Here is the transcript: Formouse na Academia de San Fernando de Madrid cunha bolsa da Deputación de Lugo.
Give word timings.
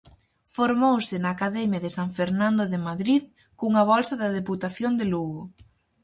Formouse 0.55 1.15
na 1.19 1.29
Academia 1.35 1.83
de 1.85 1.89
San 1.97 2.09
Fernando 2.17 2.63
de 2.71 2.79
Madrid 2.87 3.21
cunha 3.57 3.83
bolsa 3.91 4.13
da 4.21 4.33
Deputación 4.37 4.93
de 4.99 5.05
Lugo. 5.11 5.41